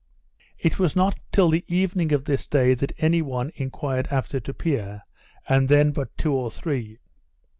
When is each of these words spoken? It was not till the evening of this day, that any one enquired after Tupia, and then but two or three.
It 0.57 0.79
was 0.79 0.95
not 0.95 1.19
till 1.31 1.49
the 1.51 1.63
evening 1.67 2.11
of 2.11 2.25
this 2.25 2.47
day, 2.47 2.73
that 2.73 2.91
any 2.97 3.21
one 3.21 3.51
enquired 3.53 4.07
after 4.09 4.39
Tupia, 4.39 5.03
and 5.47 5.69
then 5.69 5.91
but 5.91 6.17
two 6.17 6.33
or 6.33 6.49
three. 6.49 6.97